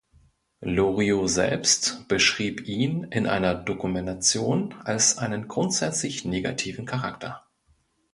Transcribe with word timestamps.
Loriot 0.61 1.27
selbst 1.29 2.07
beschrieb 2.07 2.67
ihn 2.67 3.03
in 3.11 3.27
einer 3.27 3.53
Dokumentation 3.53 4.73
als 4.83 5.19
einen 5.19 5.47
grundsätzlich 5.47 6.25
negativen 6.25 6.87
Charakter. 6.87 7.45